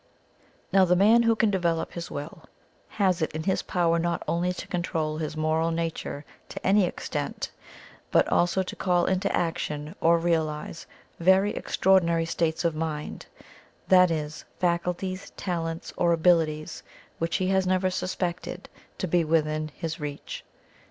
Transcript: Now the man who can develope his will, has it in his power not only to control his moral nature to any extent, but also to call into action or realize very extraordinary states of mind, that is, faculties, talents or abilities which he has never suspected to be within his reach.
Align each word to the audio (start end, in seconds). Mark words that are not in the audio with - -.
Now 0.73 0.83
the 0.83 0.95
man 0.95 1.21
who 1.21 1.35
can 1.35 1.51
develope 1.51 1.91
his 1.93 2.09
will, 2.09 2.45
has 2.87 3.21
it 3.21 3.31
in 3.33 3.43
his 3.43 3.61
power 3.61 3.99
not 3.99 4.23
only 4.27 4.51
to 4.51 4.67
control 4.67 5.17
his 5.17 5.37
moral 5.37 5.69
nature 5.69 6.25
to 6.49 6.65
any 6.65 6.85
extent, 6.85 7.51
but 8.09 8.27
also 8.29 8.63
to 8.63 8.75
call 8.75 9.05
into 9.05 9.31
action 9.31 9.93
or 10.01 10.17
realize 10.17 10.87
very 11.19 11.53
extraordinary 11.55 12.25
states 12.25 12.65
of 12.65 12.73
mind, 12.73 13.27
that 13.89 14.09
is, 14.09 14.43
faculties, 14.57 15.29
talents 15.37 15.93
or 15.97 16.13
abilities 16.13 16.81
which 17.19 17.35
he 17.35 17.49
has 17.49 17.67
never 17.67 17.91
suspected 17.91 18.69
to 18.97 19.07
be 19.07 19.23
within 19.23 19.67
his 19.67 19.99
reach. 19.99 20.43